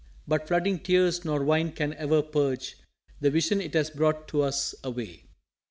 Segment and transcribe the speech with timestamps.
[0.27, 2.75] But flooding tears nor Wine can ever purge
[3.19, 5.25] The Vision it has brought to us away."